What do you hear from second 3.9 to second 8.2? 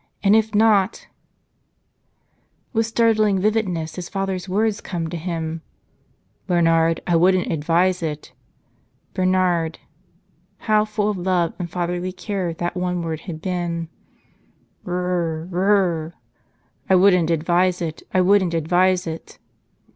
his father's words come to him: "Bernard, I wouldn't advise